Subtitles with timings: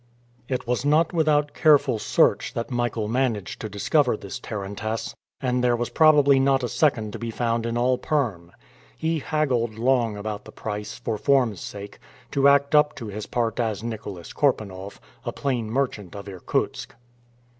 [0.49, 5.75] It was not without careful search that Michael managed to discover this tarantass, and there
[5.75, 8.51] was probably not a second to be found in all Perm.
[8.97, 11.99] He haggled long about the price, for form's sake,
[12.31, 16.95] to act up to his part as Nicholas Korpanoff, a plain merchant of Irkutsk.